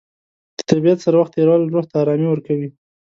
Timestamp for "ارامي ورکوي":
2.03-2.69